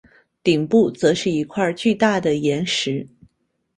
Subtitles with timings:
[0.41, 3.07] 顶部则是一块巨大的岩石。